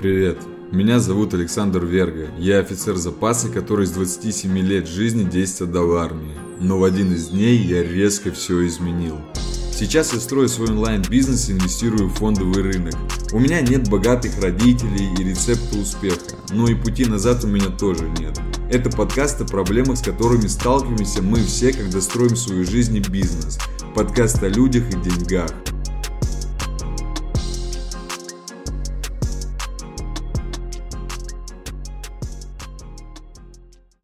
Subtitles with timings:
[0.00, 0.38] Привет,
[0.72, 2.28] меня зовут Александр Верга.
[2.38, 6.32] Я офицер запаса, который с 27 лет жизни 10 отдал армии.
[6.58, 9.18] Но в один из дней я резко все изменил.
[9.74, 12.94] Сейчас я строю свой онлайн-бизнес и инвестирую в фондовый рынок.
[13.32, 18.08] У меня нет богатых родителей и рецепта успеха, но и пути назад у меня тоже
[18.18, 18.40] нет.
[18.70, 23.58] Это подкаст о проблемах, с которыми сталкиваемся мы все, когда строим свою жизнь и бизнес.
[23.94, 25.50] Подкаст о людях и деньгах.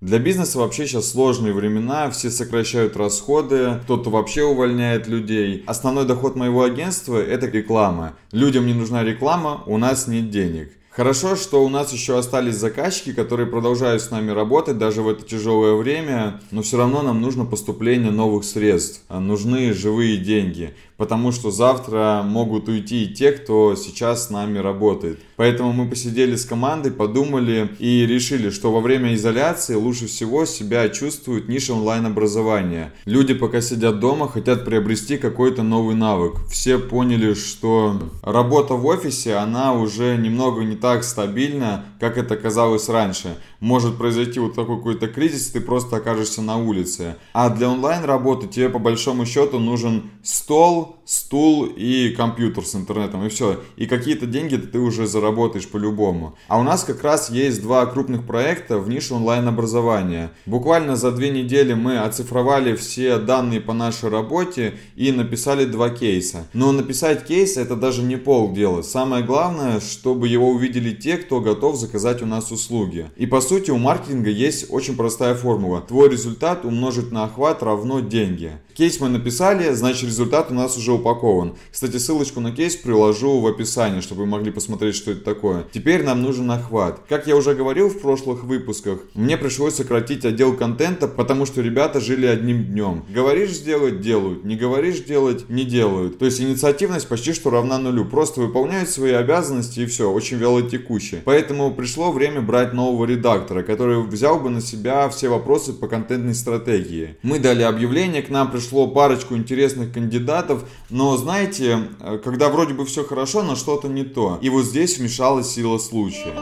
[0.06, 5.64] Для бизнеса вообще сейчас сложные времена, все сокращают расходы, кто-то вообще увольняет людей.
[5.66, 8.12] Основной доход моего агентства это реклама.
[8.30, 10.70] Людям не нужна реклама, у нас нет денег.
[10.90, 15.24] Хорошо, что у нас еще остались заказчики, которые продолжают с нами работать даже в это
[15.24, 21.50] тяжелое время, но все равно нам нужно поступление новых средств, нужны живые деньги потому что
[21.50, 25.20] завтра могут уйти и те, кто сейчас с нами работает.
[25.36, 30.88] Поэтому мы посидели с командой, подумали и решили, что во время изоляции лучше всего себя
[30.88, 32.92] чувствует ниша онлайн-образования.
[33.04, 36.46] Люди пока сидят дома, хотят приобрести какой-то новый навык.
[36.50, 42.88] Все поняли, что работа в офисе, она уже немного не так стабильна, как это казалось
[42.88, 43.36] раньше.
[43.60, 47.16] Может произойти вот такой какой-то кризис, ты просто окажешься на улице.
[47.32, 53.24] А для онлайн работы тебе по большому счету нужен стол, стул и компьютер с интернетом,
[53.24, 53.60] и все.
[53.76, 56.36] И какие-то деньги ты уже заработаешь по-любому.
[56.48, 60.32] А у нас как раз есть два крупных проекта в нише онлайн-образования.
[60.44, 66.46] Буквально за две недели мы оцифровали все данные по нашей работе и написали два кейса.
[66.52, 68.82] Но написать кейс это даже не полдела.
[68.82, 73.06] Самое главное, чтобы его увидели те, кто готов заказать у нас услуги.
[73.16, 75.80] И по сути у маркетинга есть очень простая формула.
[75.80, 78.52] Твой результат умножить на охват равно деньги.
[78.74, 81.54] Кейс мы написали, значит результат у нас уже упакован.
[81.70, 85.64] Кстати, ссылочку на кейс приложу в описании, чтобы вы могли посмотреть, что это такое.
[85.72, 87.00] Теперь нам нужен охват.
[87.08, 92.00] Как я уже говорил в прошлых выпусках, мне пришлось сократить отдел контента, потому что ребята
[92.00, 93.04] жили одним днем.
[93.08, 94.44] Говоришь сделать, делают.
[94.44, 96.18] Не говоришь делать, не делают.
[96.18, 98.04] То есть инициативность почти что равна нулю.
[98.04, 101.22] Просто выполняют свои обязанности и все, очень вяло текуще.
[101.24, 106.34] Поэтому пришло время брать нового редактора, который взял бы на себя все вопросы по контентной
[106.34, 107.16] стратегии.
[107.22, 112.84] Мы дали объявление, к нам пришло парочку интересных кандидатов, но знаете, э, когда вроде бы
[112.84, 114.38] все хорошо, но что-то не то.
[114.40, 116.34] И вот здесь вмешалась сила случая.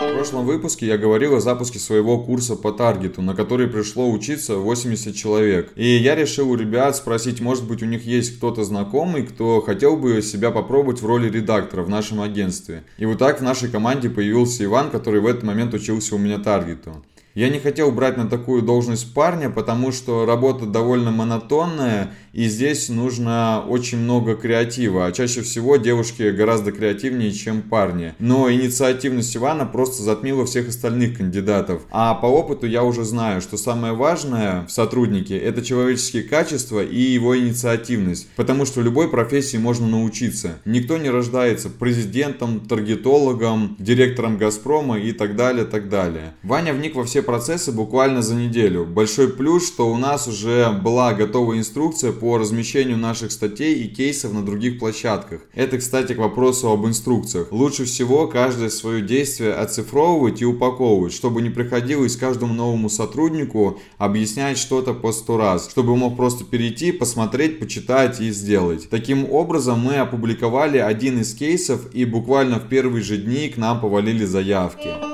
[0.00, 4.56] В прошлом выпуске я говорил о запуске своего курса по таргету, на который пришло учиться
[4.56, 5.72] 80 человек.
[5.76, 9.96] И я решил у ребят спросить, может быть у них есть кто-то знакомый, кто хотел
[9.96, 12.82] бы себя попробовать в роли редактора в нашем агентстве.
[12.98, 16.38] И вот так в нашей команде появился Иван, который в этот момент учился у меня
[16.38, 17.02] таргету.
[17.40, 22.90] Я не хотел брать на такую должность парня, потому что работа довольно монотонная, и здесь
[22.90, 25.06] нужно очень много креатива.
[25.06, 28.14] А чаще всего девушки гораздо креативнее, чем парни.
[28.18, 31.80] Но инициативность Ивана просто затмила всех остальных кандидатов.
[31.90, 37.00] А по опыту я уже знаю, что самое важное в сотруднике это человеческие качества и
[37.00, 38.28] его инициативность.
[38.36, 40.58] Потому что любой профессии можно научиться.
[40.66, 46.34] Никто не рождается президентом, таргетологом, директором Газпрома и так далее, так далее.
[46.42, 48.84] Ваня вник во все процессы буквально за неделю.
[48.84, 54.32] Большой плюс, что у нас уже была готова инструкция по размещению наших статей и кейсов
[54.32, 55.42] на других площадках.
[55.54, 57.52] Это, кстати, к вопросу об инструкциях.
[57.52, 64.58] Лучше всего каждое свое действие оцифровывать и упаковывать, чтобы не приходилось каждому новому сотруднику объяснять
[64.58, 68.90] что-то по сто раз, чтобы мог просто перейти, посмотреть, почитать и сделать.
[68.90, 73.80] Таким образом, мы опубликовали один из кейсов и буквально в первые же дни к нам
[73.80, 75.09] повалили заявки.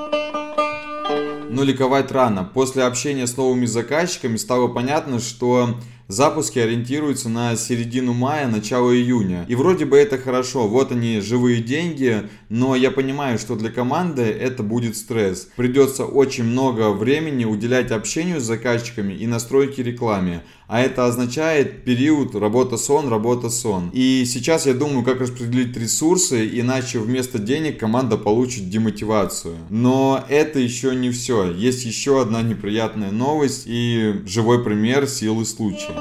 [1.49, 2.43] Но ликовать рано.
[2.43, 5.75] После общения с новыми заказчиками стало понятно, что
[6.07, 9.45] Запуски ориентируются на середину мая, начало июня.
[9.49, 14.21] И вроде бы это хорошо, вот они живые деньги, но я понимаю, что для команды
[14.21, 15.49] это будет стресс.
[15.57, 20.43] Придется очень много времени уделять общению с заказчиками и настройке рекламе.
[20.67, 23.89] А это означает период работа-сон, работа-сон.
[23.93, 29.55] И сейчас я думаю, как распределить ресурсы, иначе вместо денег команда получит демотивацию.
[29.69, 31.51] Но это еще не все.
[31.51, 35.96] Есть еще одна неприятная новость и живой пример силы случая.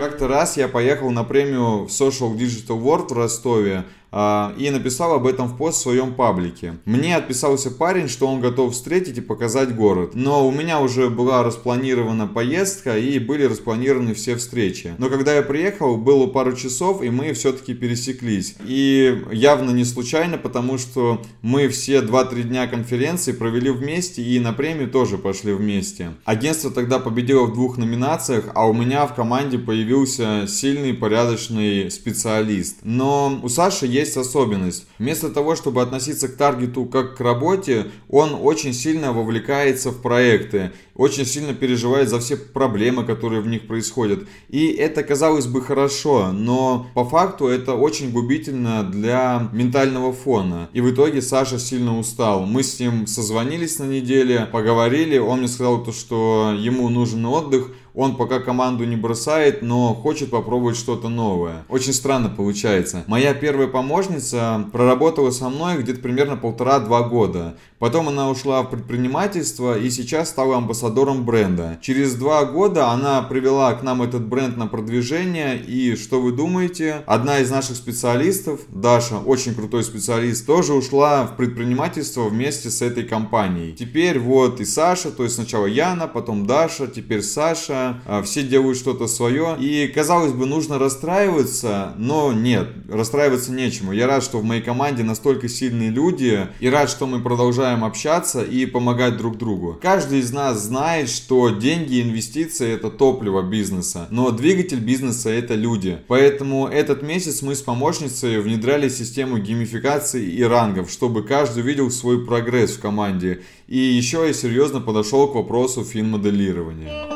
[0.00, 5.26] Как-то раз я поехал на премию в Social Digital World в Ростове и написал об
[5.26, 6.76] этом в пост в своем паблике.
[6.84, 10.12] Мне отписался парень, что он готов встретить и показать город.
[10.14, 14.94] Но у меня уже была распланирована поездка и были распланированы все встречи.
[14.98, 18.56] Но когда я приехал, было пару часов и мы все-таки пересеклись.
[18.64, 24.52] И явно не случайно, потому что мы все 2-3 дня конференции провели вместе и на
[24.52, 26.12] премию тоже пошли вместе.
[26.24, 32.78] Агентство тогда победило в двух номинациях, а у меня в команде появился сильный порядочный специалист.
[32.82, 34.86] Но у Саши есть особенность.
[34.98, 40.72] Вместо того, чтобы относиться к таргету как к работе, он очень сильно вовлекается в проекты,
[40.94, 44.20] очень сильно переживает за все проблемы, которые в них происходят.
[44.48, 50.68] И это, казалось бы, хорошо, но по факту это очень губительно для ментального фона.
[50.72, 52.46] И в итоге Саша сильно устал.
[52.46, 57.70] Мы с ним созвонились на неделе, поговорили, он мне сказал то, что ему нужен отдых,
[57.96, 61.64] он пока команду не бросает, но хочет попробовать что-то новое.
[61.70, 63.04] Очень странно получается.
[63.06, 67.56] Моя первая помощница проработала со мной где-то примерно полтора-два года.
[67.78, 71.78] Потом она ушла в предпринимательство и сейчас стала амбассадором бренда.
[71.82, 75.58] Через два года она привела к нам этот бренд на продвижение.
[75.58, 77.02] И что вы думаете?
[77.06, 83.04] Одна из наших специалистов, Даша, очень крутой специалист, тоже ушла в предпринимательство вместе с этой
[83.04, 83.74] компанией.
[83.74, 88.00] Теперь вот и Саша, то есть сначала Яна, потом Даша, теперь Саша.
[88.06, 89.56] А, все делают что-то свое.
[89.60, 93.92] И казалось бы, нужно расстраиваться, но нет, расстраиваться нечему.
[93.92, 98.42] Я рад, что в моей команде настолько сильные люди и рад, что мы продолжаем общаться
[98.42, 99.78] и помогать друг другу.
[99.80, 105.54] Каждый из нас знает, что деньги и инвестиции это топливо бизнеса, но двигатель бизнеса это
[105.54, 105.98] люди.
[106.08, 112.24] Поэтому этот месяц мы с помощницей внедряли систему геймификации и рангов, чтобы каждый видел свой
[112.24, 113.42] прогресс в команде.
[113.68, 117.06] И еще я серьезно подошел к вопросу финмоделирования.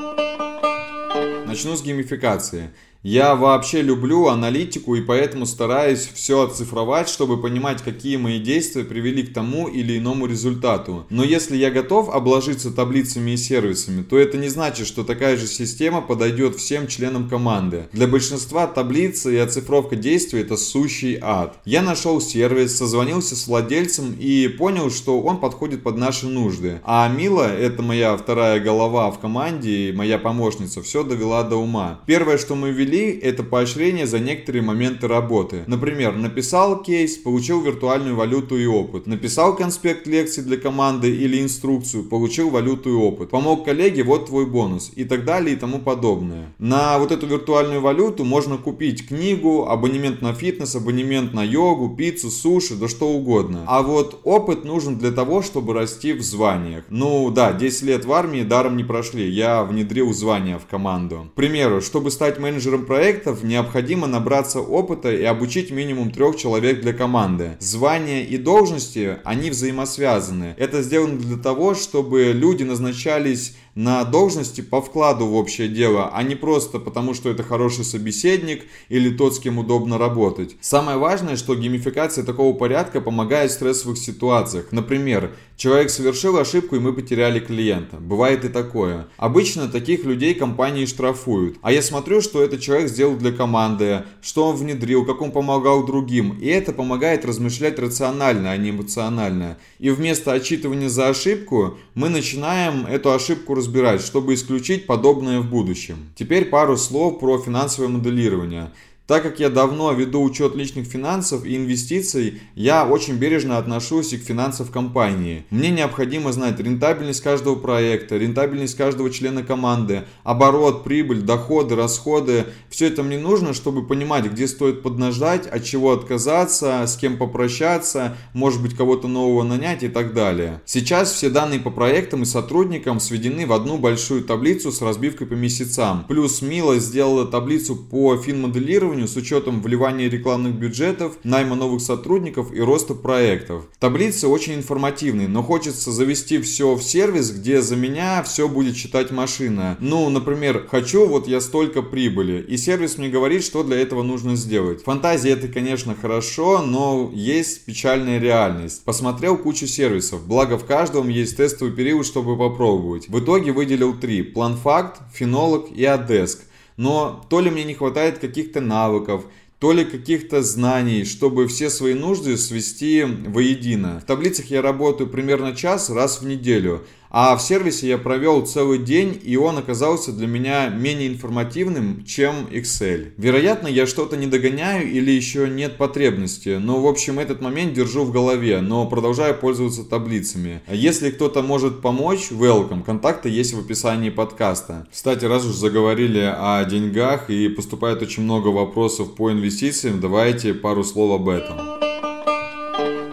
[1.47, 2.71] Начну с геймификации.
[3.02, 9.23] Я вообще люблю аналитику и поэтому стараюсь все оцифровать, чтобы понимать, какие мои действия привели
[9.23, 11.06] к тому или иному результату.
[11.08, 15.47] Но если я готов обложиться таблицами и сервисами, то это не значит, что такая же
[15.47, 17.88] система подойдет всем членам команды.
[17.93, 21.56] Для большинства таблицы и оцифровка действий это сущий ад.
[21.64, 26.82] Я нашел сервис, созвонился с владельцем и понял, что он подходит под наши нужды.
[26.85, 32.00] А Мила, это моя вторая голова в команде моя помощница, все довела до ума.
[32.05, 35.64] Первое, что мы ввели ввели, это поощрение за некоторые моменты работы.
[35.66, 39.06] Например, написал кейс, получил виртуальную валюту и опыт.
[39.06, 43.31] Написал конспект лекции для команды или инструкцию, получил валюту и опыт.
[43.31, 44.92] Помог коллеге, вот твой бонус.
[44.96, 46.52] И так далее и тому подобное.
[46.58, 52.31] На вот эту виртуальную валюту можно купить книгу, абонемент на фитнес, абонемент на йогу, пиццу,
[52.31, 53.64] суши, да что угодно.
[53.66, 56.84] А вот опыт нужен для того, чтобы расти в званиях.
[56.88, 59.28] Ну да, 10 лет в армии даром не прошли.
[59.28, 61.28] Я внедрил звания в команду.
[61.32, 66.93] К примеру, чтобы стать менеджером проектов необходимо набраться опыта и обучить минимум трех человек для
[66.93, 67.56] команды.
[67.61, 70.55] Звания и должности, они взаимосвязаны.
[70.59, 76.22] Это сделано для того, чтобы люди назначались на должности по вкладу в общее дело, а
[76.22, 80.56] не просто потому, что это хороший собеседник или тот, с кем удобно работать.
[80.61, 84.67] Самое важное, что геймификация такого порядка помогает в стрессовых ситуациях.
[84.70, 87.96] Например, человек совершил ошибку и мы потеряли клиента.
[87.99, 89.06] Бывает и такое.
[89.17, 91.56] Обычно таких людей компании штрафуют.
[91.62, 95.84] А я смотрю, что этот человек сделал для команды, что он внедрил, как он помогал
[95.84, 96.38] другим.
[96.40, 99.58] И это помогает размышлять рационально, а не эмоционально.
[99.78, 105.97] И вместо отчитывания за ошибку мы начинаем эту ошибку разбирать, чтобы исключить подобное в будущем.
[106.17, 108.73] Теперь пару слов про финансовое моделирование.
[109.11, 114.19] Так как я давно веду учет личных финансов и инвестиций, я очень бережно отношусь и
[114.19, 115.45] к финансам компании.
[115.51, 122.45] Мне необходимо знать рентабельность каждого проекта, рентабельность каждого члена команды, оборот, прибыль, доходы, расходы.
[122.69, 128.17] Все это мне нужно, чтобы понимать, где стоит поднаждать, от чего отказаться, с кем попрощаться,
[128.33, 130.62] может быть кого-то нового нанять и так далее.
[130.67, 135.35] Сейчас все данные по проектам и сотрудникам сведены в одну большую таблицу с разбивкой по
[135.35, 136.05] месяцам.
[136.07, 142.52] Плюс Мила сделала таблицу по финмоделированию уровню с учетом вливания рекламных бюджетов, найма новых сотрудников
[142.52, 143.64] и роста проектов.
[143.78, 149.11] Таблицы очень информативные, но хочется завести все в сервис, где за меня все будет считать
[149.11, 149.76] машина.
[149.80, 154.37] Ну, например, хочу вот я столько прибыли, и сервис мне говорит, что для этого нужно
[154.37, 154.83] сделать.
[154.85, 158.85] Фантазия это, конечно, хорошо, но есть печальная реальность.
[158.85, 163.09] Посмотрел кучу сервисов, благо в каждом есть тестовый период, чтобы попробовать.
[163.09, 164.23] В итоге выделил три.
[164.23, 166.50] Планфакт, Фенолог и Адеск
[166.80, 169.26] но то ли мне не хватает каких-то навыков,
[169.58, 174.00] то ли каких-то знаний, чтобы все свои нужды свести воедино.
[174.00, 178.79] В таблицах я работаю примерно час раз в неделю, а в сервисе я провел целый
[178.79, 183.12] день, и он оказался для меня менее информативным, чем Excel.
[183.17, 188.05] Вероятно, я что-то не догоняю или еще нет потребности, но в общем этот момент держу
[188.05, 190.62] в голове, но продолжаю пользоваться таблицами.
[190.67, 194.87] А если кто-то может помочь, welcome, контакты есть в описании подкаста.
[194.93, 200.85] Кстати, раз уж заговорили о деньгах и поступает очень много вопросов по инвестициям, давайте пару
[200.85, 201.81] слов об этом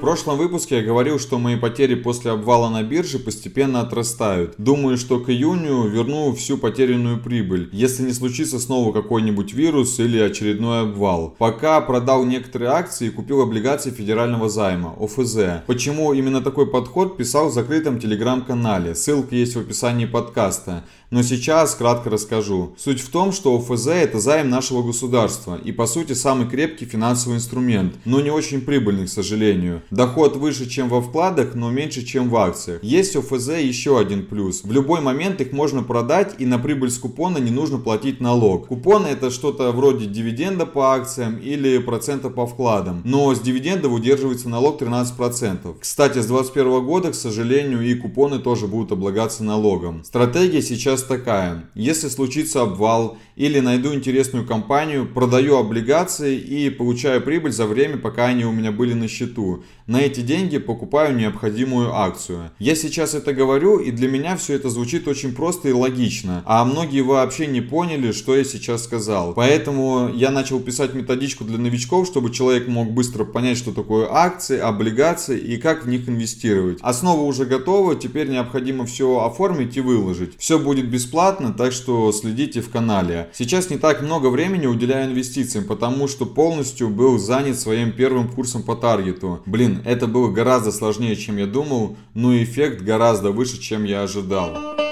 [0.08, 4.54] прошлом выпуске я говорил, что мои потери после обвала на бирже постепенно отрастают.
[4.58, 10.18] Думаю, что к июню верну всю потерянную прибыль, если не случится снова какой-нибудь вирус или
[10.18, 11.36] очередной обвал.
[11.38, 15.66] Пока продал некоторые акции и купил облигации федерального займа, ОФЗ.
[15.68, 20.86] Почему именно такой подход писал в закрытом телеграм-канале, ссылка есть в описании подкаста.
[21.10, 22.76] Но сейчас кратко расскажу.
[22.78, 27.36] Суть в том, что ОФЗ это займ нашего государства и по сути самый крепкий финансовый
[27.36, 29.84] инструмент, но не очень прибыльный, к сожалению.
[29.90, 32.84] Доход выше, чем во вкладах, но меньше, чем в акциях.
[32.84, 34.64] Есть ОФЗ еще один плюс.
[34.64, 38.68] В любой момент их можно продать и на прибыль с купона не нужно платить налог.
[38.68, 43.02] Купоны это что-то вроде дивиденда по акциям или процента по вкладам.
[43.06, 45.76] Но с дивидендов удерживается налог 13%.
[45.80, 50.04] Кстати, с 2021 года, к сожалению, и купоны тоже будут облагаться налогом.
[50.04, 51.64] Стратегия сейчас сейчас такая.
[51.76, 58.26] Если случится обвал или найду интересную компанию, продаю облигации и получаю прибыль за время, пока
[58.26, 59.64] они у меня были на счету.
[59.86, 62.52] На эти деньги покупаю необходимую акцию.
[62.60, 66.42] Я сейчас это говорю, и для меня все это звучит очень просто и логично.
[66.46, 69.34] А многие вообще не поняли, что я сейчас сказал.
[69.34, 74.60] Поэтому я начал писать методичку для новичков, чтобы человек мог быстро понять, что такое акции,
[74.60, 76.80] облигации и как в них инвестировать.
[76.82, 80.38] Основа уже готова, теперь необходимо все оформить и выложить.
[80.40, 83.30] Все будет бесплатно, так что следите в канале.
[83.34, 88.64] Сейчас не так много времени уделяю инвестициям, потому что полностью был занят своим первым курсом
[88.64, 89.42] по таргету.
[89.46, 94.87] Блин, это было гораздо сложнее, чем я думал, но эффект гораздо выше, чем я ожидал.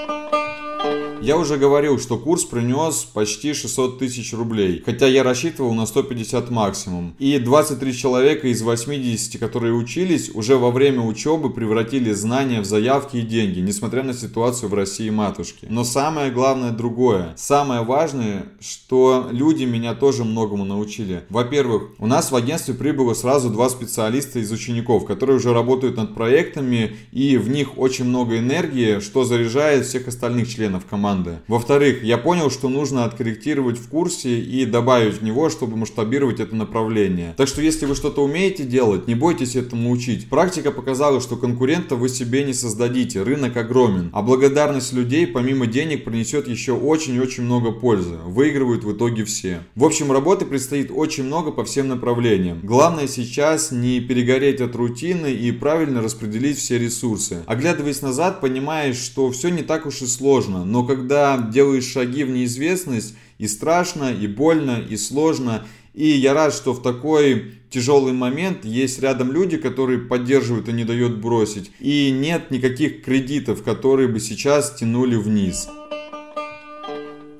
[1.26, 6.50] Я уже говорил, что курс принес почти 600 тысяч рублей, хотя я рассчитывал на 150
[6.52, 7.16] максимум.
[7.18, 13.16] И 23 человека из 80, которые учились, уже во время учебы превратили знания в заявки
[13.16, 15.66] и деньги, несмотря на ситуацию в России матушки.
[15.68, 17.34] Но самое главное другое.
[17.36, 21.24] Самое важное, что люди меня тоже многому научили.
[21.28, 26.14] Во-первых, у нас в агентстве прибыло сразу два специалиста из учеников, которые уже работают над
[26.14, 31.38] проектами, и в них очень много энергии, что заряжает всех остальных членов команды команды.
[31.48, 36.54] Во-вторых, я понял, что нужно откорректировать в курсе и добавить в него, чтобы масштабировать это
[36.54, 37.34] направление.
[37.36, 40.28] Так что если вы что-то умеете делать, не бойтесь этому учить.
[40.28, 44.10] Практика показала, что конкурента вы себе не создадите, рынок огромен.
[44.12, 48.16] А благодарность людей помимо денег принесет еще очень-очень много пользы.
[48.24, 49.60] Выигрывают в итоге все.
[49.74, 52.60] В общем, работы предстоит очень много по всем направлениям.
[52.62, 57.38] Главное сейчас не перегореть от рутины и правильно распределить все ресурсы.
[57.46, 62.24] Оглядываясь назад, понимаешь, что все не так уж и сложно, но как когда делаешь шаги
[62.24, 65.64] в неизвестность, и страшно, и больно, и сложно.
[65.94, 70.84] И я рад, что в такой тяжелый момент есть рядом люди, которые поддерживают и не
[70.84, 71.70] дают бросить.
[71.78, 75.68] И нет никаких кредитов, которые бы сейчас тянули вниз.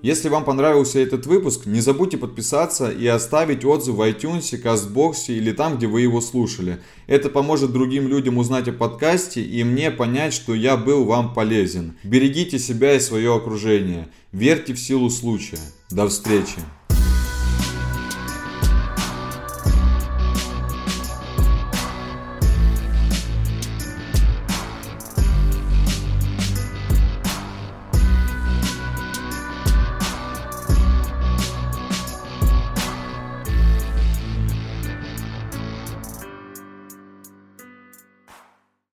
[0.06, 5.50] Если вам понравился этот выпуск, не забудьте подписаться и оставить отзыв в iTunes, CastBox или
[5.50, 6.78] там, где вы его слушали.
[7.08, 11.96] Это поможет другим людям узнать о подкасте и мне понять, что я был вам полезен.
[12.04, 14.06] Берегите себя и свое окружение.
[14.30, 15.58] Верьте в силу случая.
[15.90, 16.60] До встречи.